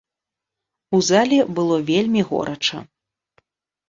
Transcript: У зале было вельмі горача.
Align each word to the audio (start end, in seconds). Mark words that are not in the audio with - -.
У 0.97 1.01
зале 1.09 1.37
было 1.59 1.77
вельмі 1.89 2.21
горача. 2.31 2.79